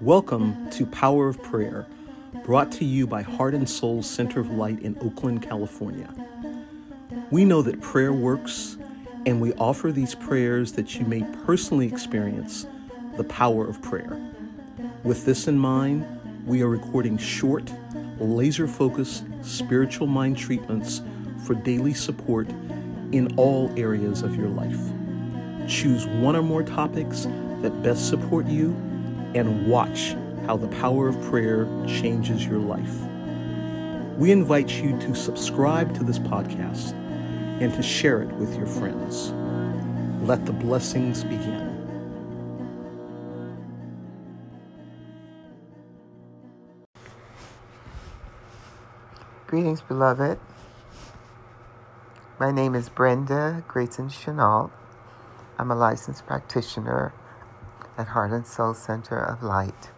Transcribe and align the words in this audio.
Welcome 0.00 0.70
to 0.70 0.86
Power 0.86 1.28
of 1.28 1.42
Prayer, 1.42 1.84
brought 2.46 2.72
to 2.72 2.86
you 2.86 3.06
by 3.06 3.20
Heart 3.20 3.52
and 3.52 3.68
Soul 3.68 4.02
Center 4.02 4.40
of 4.40 4.50
Light 4.50 4.80
in 4.80 4.96
Oakland, 5.02 5.42
California. 5.42 6.08
We 7.30 7.44
know 7.44 7.60
that 7.60 7.82
prayer 7.82 8.10
works, 8.10 8.78
and 9.26 9.42
we 9.42 9.52
offer 9.52 9.92
these 9.92 10.14
prayers 10.14 10.72
that 10.72 10.98
you 10.98 11.04
may 11.04 11.22
personally 11.44 11.86
experience 11.86 12.66
the 13.18 13.24
power 13.24 13.66
of 13.68 13.82
prayer. 13.82 14.18
With 15.04 15.26
this 15.26 15.46
in 15.48 15.58
mind, 15.58 16.06
we 16.46 16.62
are 16.62 16.68
recording 16.68 17.18
short, 17.18 17.70
laser 18.18 18.66
focused 18.66 19.26
spiritual 19.42 20.06
mind 20.06 20.38
treatments 20.38 21.02
for 21.44 21.52
daily 21.52 21.92
support 21.92 22.48
in 23.12 23.34
all 23.36 23.70
areas 23.76 24.22
of 24.22 24.34
your 24.34 24.48
life. 24.48 24.80
Choose 25.68 26.06
one 26.06 26.36
or 26.36 26.42
more 26.42 26.62
topics 26.62 27.26
that 27.60 27.82
best 27.82 28.08
support 28.08 28.46
you 28.46 28.74
and 29.34 29.66
watch 29.66 30.16
how 30.46 30.56
the 30.56 30.68
power 30.68 31.08
of 31.08 31.20
prayer 31.22 31.66
changes 31.86 32.44
your 32.44 32.58
life. 32.58 32.94
We 34.16 34.32
invite 34.32 34.82
you 34.82 34.98
to 35.00 35.14
subscribe 35.14 35.94
to 35.94 36.04
this 36.04 36.18
podcast 36.18 36.92
and 37.60 37.72
to 37.74 37.82
share 37.82 38.22
it 38.22 38.32
with 38.34 38.56
your 38.56 38.66
friends. 38.66 39.32
Let 40.26 40.46
the 40.46 40.52
blessings 40.52 41.24
begin. 41.24 41.68
Greetings, 49.46 49.80
beloved. 49.80 50.38
My 52.38 52.50
name 52.50 52.74
is 52.74 52.88
Brenda 52.88 53.64
Grayson 53.68 54.08
Chenault. 54.08 54.70
I'm 55.58 55.70
a 55.70 55.74
licensed 55.74 56.26
practitioner 56.26 57.12
at 58.00 58.08
Heart 58.08 58.32
and 58.32 58.46
Soul 58.46 58.72
Center 58.72 59.18
of 59.18 59.42
Light. 59.42 59.90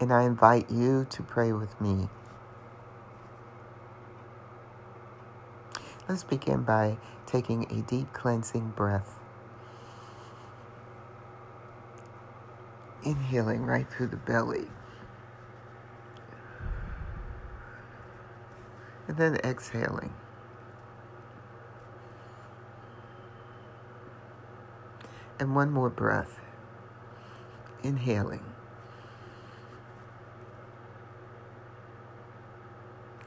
And 0.00 0.12
I 0.12 0.24
invite 0.24 0.68
you 0.68 1.06
to 1.10 1.22
pray 1.22 1.52
with 1.52 1.80
me. 1.80 2.08
Let's 6.08 6.24
begin 6.24 6.64
by 6.64 6.98
taking 7.24 7.70
a 7.70 7.88
deep 7.88 8.12
cleansing 8.12 8.70
breath. 8.70 9.14
Inhaling 13.04 13.64
right 13.64 13.88
through 13.88 14.08
the 14.08 14.16
belly. 14.16 14.66
And 19.06 19.16
then 19.16 19.36
exhaling. 19.36 20.12
And 25.38 25.54
one 25.54 25.70
more 25.70 25.90
breath. 25.90 26.40
Inhaling. 27.82 28.44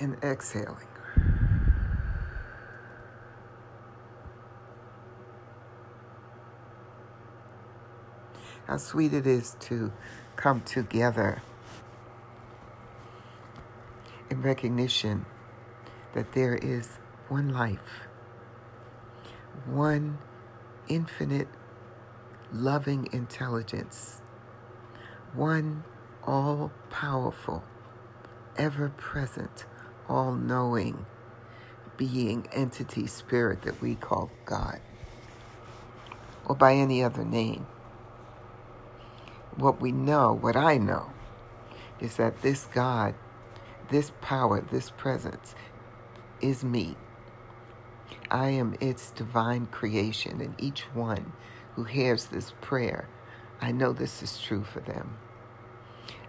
And 0.00 0.16
exhaling. 0.24 0.88
How 8.66 8.76
sweet 8.76 9.12
it 9.12 9.26
is 9.26 9.56
to 9.60 9.92
come 10.36 10.60
together 10.60 11.42
in 14.30 14.40
recognition 14.42 15.26
that 16.14 16.32
there 16.32 16.54
is 16.54 16.88
one 17.28 17.52
life, 17.52 18.06
one 19.66 20.18
infinite 20.88 21.48
loving 22.52 23.08
intelligence, 23.12 24.20
one 25.34 25.84
all 26.26 26.72
powerful, 26.90 27.62
ever 28.56 28.90
present, 28.90 29.64
all 30.08 30.34
knowing 30.34 31.06
being, 31.96 32.48
entity, 32.52 33.06
spirit 33.06 33.60
that 33.62 33.80
we 33.82 33.94
call 33.94 34.30
God, 34.46 34.80
or 36.46 36.56
by 36.56 36.74
any 36.74 37.02
other 37.04 37.24
name. 37.24 37.66
What 39.56 39.82
we 39.82 39.92
know, 39.92 40.32
what 40.32 40.56
I 40.56 40.78
know, 40.78 41.10
is 42.00 42.16
that 42.16 42.40
this 42.40 42.64
God, 42.72 43.14
this 43.90 44.12
power, 44.22 44.62
this 44.62 44.88
presence 44.90 45.54
is 46.40 46.64
me. 46.64 46.96
I 48.30 48.48
am 48.48 48.76
its 48.80 49.10
divine 49.10 49.66
creation, 49.66 50.40
and 50.40 50.54
each 50.58 50.82
one 50.94 51.32
who 51.74 51.84
hears 51.84 52.26
this 52.26 52.52
prayer, 52.60 53.08
I 53.60 53.72
know 53.72 53.92
this 53.92 54.22
is 54.22 54.38
true 54.40 54.64
for 54.64 54.80
them. 54.80 55.16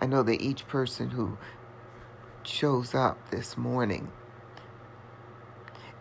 I 0.00 0.06
know 0.06 0.22
that 0.22 0.40
each 0.40 0.66
person 0.66 1.10
who 1.10 1.36
shows 2.42 2.94
up 2.94 3.30
this 3.30 3.56
morning 3.56 4.10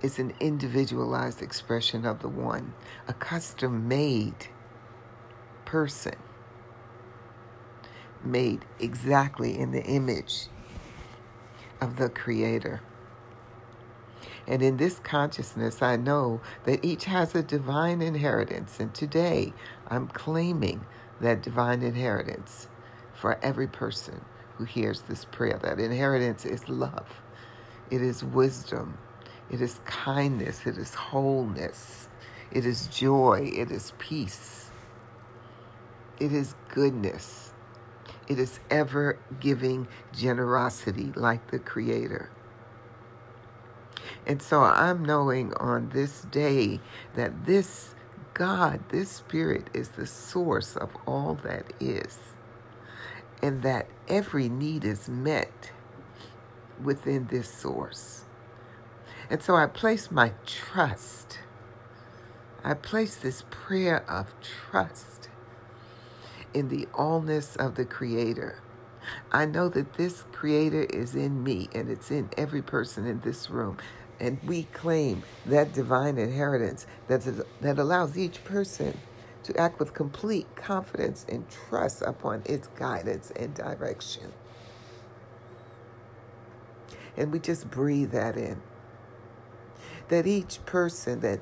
is 0.02 0.20
an 0.20 0.34
individualized 0.40 1.42
expression 1.42 2.06
of 2.06 2.20
the 2.20 2.30
one, 2.30 2.74
a 3.08 3.14
custom 3.14 3.88
made 3.88 4.48
person, 5.66 6.16
made 8.24 8.64
exactly 8.80 9.58
in 9.58 9.72
the 9.72 9.84
image 9.84 10.48
of 11.82 11.98
the 11.98 12.10
Creator. 12.10 12.82
And 14.48 14.62
in 14.64 14.78
this 14.78 15.00
consciousness, 15.00 15.82
I 15.82 15.98
know 15.98 16.42
that 16.64 16.84
each 16.84 17.06
has 17.06 17.36
a 17.36 17.44
divine 17.44 18.02
inheritance. 18.02 18.80
And 18.80 18.94
today, 18.94 19.54
I'm 19.90 20.08
claiming 20.08 20.86
that 21.20 21.42
divine 21.42 21.84
inheritance 21.84 22.70
for 23.14 23.38
every 23.44 23.68
person 23.68 24.22
who 24.56 24.64
hears 24.64 25.02
this 25.02 25.26
prayer. 25.26 25.60
That 25.62 25.80
inheritance 25.80 26.46
is 26.46 26.68
love, 26.70 27.22
it 27.92 28.02
is 28.02 28.24
wisdom, 28.24 28.98
it 29.50 29.62
is 29.62 29.80
kindness, 29.86 30.66
it 30.66 30.78
is 30.78 30.94
wholeness, 30.94 32.08
it 32.52 32.66
is 32.66 32.88
joy, 32.88 33.52
it 33.54 33.72
is 33.72 33.94
peace, 33.98 34.72
it 36.20 36.32
is 36.32 36.56
goodness, 36.70 37.54
it 38.28 38.40
is 38.40 38.60
ever 38.70 39.20
giving 39.40 39.88
generosity 40.14 41.12
like 41.16 41.52
the 41.52 41.60
Creator. 41.60 42.30
And 44.28 44.42
so 44.42 44.62
I'm 44.62 45.06
knowing 45.06 45.54
on 45.54 45.90
this 45.90 46.24
day 46.24 46.82
that 47.16 47.46
this 47.46 47.96
God, 48.34 48.82
this 48.90 49.10
Spirit, 49.10 49.70
is 49.74 49.90
the 49.90 50.06
source 50.06 50.76
of 50.76 50.96
all 51.08 51.40
that 51.44 51.72
is, 51.80 52.20
and 53.42 53.64
that 53.64 53.88
every 54.10 54.50
need 54.50 54.84
is 54.84 55.08
met 55.08 55.72
within 56.84 57.28
this 57.28 57.50
source. 57.50 58.26
And 59.30 59.42
so 59.42 59.56
I 59.56 59.66
place 59.66 60.12
my 60.12 60.34
trust, 60.46 61.40
I 62.64 62.74
place 62.74 63.16
this 63.16 63.46
prayer 63.50 64.04
of 64.10 64.34
trust 64.42 65.30
in 66.54 66.68
the 66.68 66.88
allness 66.94 67.56
of 67.56 67.76
the 67.76 67.86
Creator. 67.86 68.62
I 69.32 69.46
know 69.46 69.70
that 69.70 69.94
this 69.94 70.26
Creator 70.34 70.84
is 70.84 71.16
in 71.16 71.44
me 71.44 71.70
and 71.74 71.90
it's 71.90 72.12
in 72.12 72.30
every 72.38 72.62
person 72.62 73.08
in 73.08 73.22
this 73.22 73.50
room 73.50 73.78
and 74.20 74.40
we 74.46 74.64
claim 74.64 75.24
that 75.46 75.74
divine 75.74 76.18
inheritance 76.18 76.88
that, 77.08 77.22
that 77.62 77.80
allows 77.80 78.18
each 78.18 78.44
person 78.44 78.98
to 79.44 79.56
act 79.58 79.80
with 79.80 79.94
complete 79.94 80.48
confidence 80.56 81.26
and 81.30 81.46
trust 81.50 82.02
upon 82.02 82.42
its 82.46 82.68
guidance 82.76 83.32
and 83.36 83.54
direction. 83.54 84.34
And 87.16 87.32
we 87.32 87.40
just 87.40 87.70
breathe 87.70 88.12
that 88.12 88.36
in. 88.36 88.62
That 90.10 90.28
each 90.28 90.66
person 90.66 91.22
that 91.22 91.40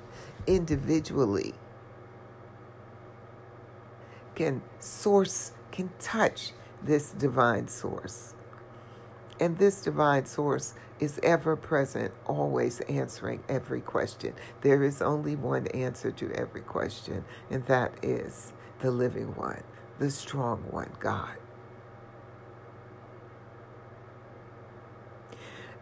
individually 0.48 1.54
can 4.36 4.62
source, 4.80 5.52
can 5.72 5.90
touch 6.00 6.52
this 6.84 7.12
divine 7.12 7.68
source. 7.68 8.34
And 9.40 9.58
this 9.58 9.82
divine 9.82 10.26
source 10.26 10.74
is 11.00 11.20
ever 11.22 11.56
present, 11.56 12.14
always 12.26 12.80
answering 12.82 13.44
every 13.50 13.82
question. 13.82 14.34
There 14.62 14.84
is 14.84 15.02
only 15.02 15.36
one 15.36 15.68
answer 15.68 16.12
to 16.12 16.32
every 16.32 16.62
question, 16.62 17.26
and 17.50 17.66
that 17.66 17.94
is 18.02 18.54
the 18.80 18.92
living 18.92 19.36
one, 19.36 19.64
the 20.00 20.10
strong 20.10 20.64
one, 20.70 20.92
God. 21.00 21.36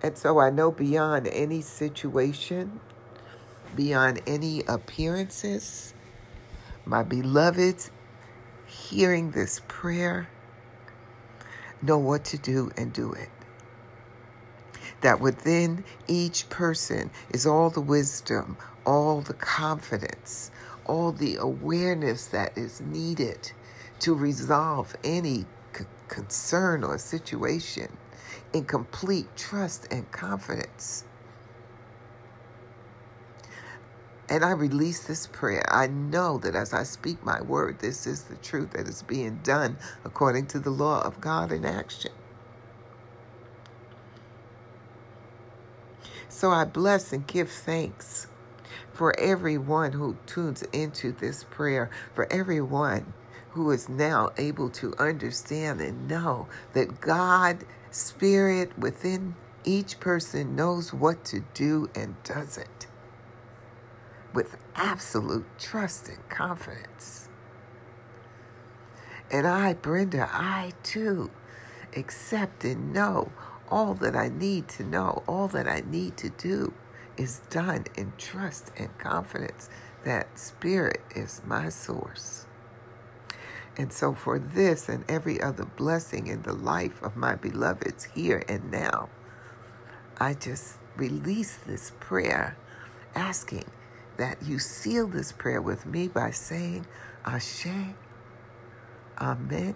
And 0.02 0.18
so 0.18 0.40
I 0.40 0.50
know 0.50 0.72
beyond 0.72 1.28
any 1.28 1.62
situation, 1.62 2.80
beyond 3.76 4.22
any 4.26 4.64
appearances, 4.68 5.94
my 6.86 7.04
beloveds 7.04 7.92
hearing 8.66 9.32
this 9.32 9.62
prayer 9.68 10.28
know 11.82 11.98
what 11.98 12.26
to 12.26 12.38
do 12.38 12.72
and 12.76 12.92
do 12.92 13.14
it 13.14 13.30
that 15.04 15.22
within 15.22 15.86
each 16.08 16.50
person 16.50 17.12
is 17.32 17.48
all 17.48 17.72
the 17.72 17.82
wisdom, 17.82 18.58
all 18.88 19.22
the 19.22 19.36
confidence, 19.36 20.52
all 20.86 21.14
the 21.14 21.38
awareness 21.38 22.28
that 22.28 22.58
is 22.58 22.82
needed 22.82 23.54
to 24.02 24.16
resolve 24.16 24.96
any 25.06 25.46
c- 25.78 25.86
concern 26.10 26.84
or 26.86 27.00
situation 27.00 27.90
in 28.54 28.66
complete 28.66 29.28
trust 29.38 29.88
and 29.94 30.12
confidence. 30.12 31.06
And 34.30 34.46
I 34.46 34.52
release 34.52 35.02
this 35.08 35.28
prayer. 35.28 35.64
I 35.70 35.88
know 35.88 36.40
that 36.40 36.56
as 36.56 36.74
I 36.74 36.84
speak 36.84 37.24
my 37.26 37.42
word, 37.44 37.80
this 37.80 38.08
is 38.08 38.24
the 38.24 38.38
truth 38.38 38.72
that 38.74 38.88
is 38.90 39.04
being 39.04 39.40
done 39.44 39.78
according 40.06 40.48
to 40.48 40.60
the 40.60 40.72
law 40.72 41.02
of 41.04 41.22
God 41.22 41.52
in 41.54 41.66
action. 41.66 42.12
So 46.44 46.52
I 46.52 46.66
bless 46.66 47.14
and 47.14 47.26
give 47.26 47.50
thanks 47.50 48.28
for 48.92 49.18
everyone 49.18 49.94
who 49.94 50.18
tunes 50.26 50.62
into 50.74 51.14
this 51.14 51.46
prayer, 51.46 51.90
for 52.14 52.28
everyone 52.34 53.14
who 53.52 53.72
is 53.72 53.88
now 53.88 54.32
able 54.38 54.70
to 54.72 54.94
understand 55.00 55.80
and 55.80 56.06
know 56.06 56.50
that 56.74 57.00
God, 57.00 57.64
Spirit 57.92 58.78
within 58.78 59.36
each 59.64 60.02
person, 60.02 60.54
knows 60.54 60.94
what 60.94 61.24
to 61.28 61.46
do 61.54 61.90
and 61.96 62.22
does 62.26 62.58
it 62.58 62.88
with 64.34 64.58
absolute 64.76 65.46
trust 65.58 66.10
and 66.10 66.28
confidence. 66.28 67.30
And 69.32 69.48
I, 69.48 69.76
Brenda, 69.76 70.30
I 70.30 70.74
too 70.84 71.32
accept 71.96 72.66
and 72.66 72.92
know 72.92 73.32
all 73.70 73.94
that 73.96 74.16
I 74.16 74.30
need 74.30 74.68
to 74.70 74.84
know, 74.84 75.24
all 75.28 75.48
that 75.50 75.68
I 75.68 75.84
need 75.88 76.18
to 76.18 76.30
do 76.30 76.74
is 77.18 77.42
done 77.50 77.86
in 77.98 78.14
trust 78.18 78.72
and 78.78 78.98
confidence 78.98 79.70
that 80.06 80.40
Spirit 80.40 81.02
is 81.16 81.42
my 81.46 81.70
source. 81.70 82.46
And 83.78 83.92
so, 83.92 84.14
for 84.14 84.40
this 84.40 84.90
and 84.90 85.04
every 85.10 85.42
other 85.42 85.66
blessing 85.66 86.28
in 86.28 86.44
the 86.44 86.54
life 86.54 87.02
of 87.02 87.16
my 87.18 87.36
beloveds 87.36 88.06
here 88.06 88.44
and 88.48 88.72
now, 88.72 89.10
I 90.20 90.36
just 90.36 90.78
release 90.96 91.58
this 91.66 91.92
prayer 92.00 92.56
asking 93.16 93.66
that 94.18 94.44
you 94.44 94.60
seal 94.60 95.08
this 95.08 95.32
prayer 95.32 95.62
with 95.62 95.86
me 95.88 96.08
by 96.08 96.32
saying, 96.32 96.86
Ashe, 97.26 97.68
Amen, 99.20 99.76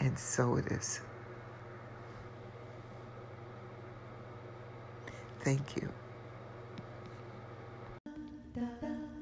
and 0.00 0.18
so 0.18 0.56
it 0.56 0.66
is. 0.72 1.00
Thank 5.42 5.76
you. 5.76 5.88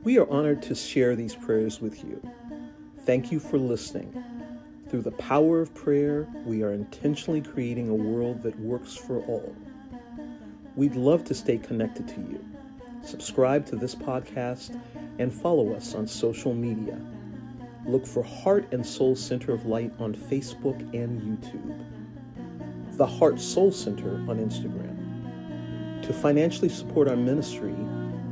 We 0.02 0.19
are 0.19 0.31
honored 0.31 0.62
to 0.62 0.75
share 0.75 1.14
these 1.14 1.34
prayers 1.34 1.81
with 1.81 2.05
you. 2.05 2.22
Thank 3.05 3.32
you 3.32 3.40
for 3.40 3.58
listening. 3.58 4.22
Through 4.88 5.02
the 5.02 5.12
power 5.12 5.61
of 5.61 5.75
prayer, 5.75 6.26
we 6.44 6.62
are 6.62 6.72
intentionally 6.72 7.40
creating 7.40 7.88
a 7.88 7.94
world 7.94 8.43
that 8.43 8.58
works 8.61 8.94
for 8.94 9.20
all. 9.26 9.55
We'd 10.76 10.96
love 10.96 11.25
to 11.25 11.34
stay 11.34 11.58
connected 11.58 12.08
to 12.08 12.20
you. 12.20 12.44
Subscribe 13.02 13.66
to 13.66 13.76
this 13.76 13.94
podcast 13.94 14.81
and 15.19 15.32
follow 15.32 15.75
us 15.75 15.94
on 15.94 16.06
social 16.06 16.55
media. 16.55 16.99
Look 17.87 18.06
for 18.06 18.23
Heart 18.23 18.73
and 18.73 18.84
Soul 18.84 19.16
Center 19.16 19.52
of 19.52 19.64
Light 19.64 19.93
on 19.99 20.14
Facebook 20.14 20.81
and 20.94 21.20
YouTube. 21.23 22.96
The 22.96 23.06
Heart 23.06 23.40
Soul 23.40 23.73
Center 23.73 24.16
on 24.28 24.38
Instagram. 24.38 25.00
To 26.10 26.16
financially 26.16 26.68
support 26.68 27.06
our 27.06 27.14
ministry, 27.14 27.72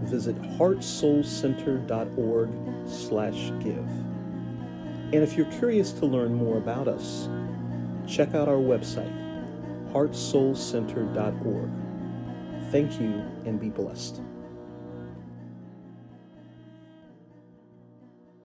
visit 0.03 0.35
heartsoulcenter.org 0.59 2.49
slash 2.89 3.53
give. 3.61 3.89
And 5.13 5.23
if 5.23 5.37
you're 5.37 5.47
curious 5.47 5.93
to 5.93 6.05
learn 6.05 6.35
more 6.35 6.59
about 6.59 6.89
us, 6.89 7.29
check 8.05 8.35
out 8.35 8.49
our 8.49 8.57
website, 8.57 9.15
heartsoulcenter.org. 9.93 11.71
Thank 12.73 13.01
you 13.01 13.23
and 13.47 13.61
be 13.61 13.69
blessed. 13.69 14.23